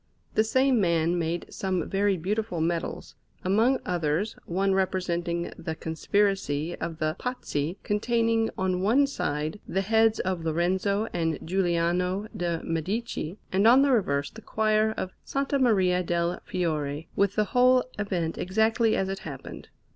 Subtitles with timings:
[0.33, 3.13] The same man made some very beautiful medals;
[3.43, 10.19] among others, one representing the conspiracy of the Pazzi, containing on one side the heads
[10.21, 15.37] of Lorenzo and Giuliano de' Medici, and on the reverse the choir of S.
[15.61, 19.69] Maria del Fiore, with the whole event exactly as it happened.